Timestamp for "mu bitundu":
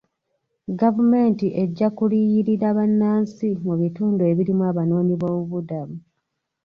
3.65-4.21